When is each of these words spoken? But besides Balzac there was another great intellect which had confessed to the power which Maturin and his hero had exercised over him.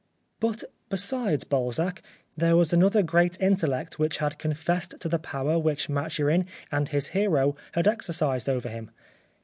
But 0.39 0.63
besides 0.89 1.43
Balzac 1.43 2.01
there 2.35 2.55
was 2.57 2.73
another 2.73 3.03
great 3.03 3.39
intellect 3.39 3.99
which 3.99 4.17
had 4.17 4.39
confessed 4.39 4.95
to 4.99 5.07
the 5.07 5.19
power 5.19 5.59
which 5.59 5.89
Maturin 5.89 6.47
and 6.71 6.89
his 6.89 7.09
hero 7.09 7.55
had 7.73 7.87
exercised 7.87 8.49
over 8.49 8.67
him. 8.67 8.89